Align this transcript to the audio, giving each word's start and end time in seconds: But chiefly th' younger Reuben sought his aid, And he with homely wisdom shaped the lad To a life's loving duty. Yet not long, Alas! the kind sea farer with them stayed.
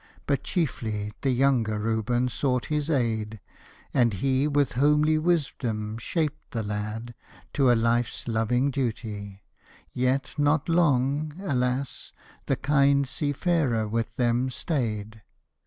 But 0.25 0.41
chiefly 0.41 1.13
th' 1.21 1.27
younger 1.27 1.77
Reuben 1.77 2.27
sought 2.27 2.65
his 2.73 2.89
aid, 2.89 3.39
And 3.93 4.13
he 4.13 4.47
with 4.47 4.71
homely 4.71 5.19
wisdom 5.19 5.99
shaped 5.99 6.53
the 6.53 6.63
lad 6.63 7.13
To 7.53 7.71
a 7.71 7.75
life's 7.77 8.27
loving 8.27 8.71
duty. 8.71 9.43
Yet 9.93 10.33
not 10.39 10.67
long, 10.67 11.33
Alas! 11.41 12.13
the 12.47 12.55
kind 12.55 13.07
sea 13.07 13.31
farer 13.31 13.87
with 13.87 14.15
them 14.15 14.49
stayed. 14.49 15.21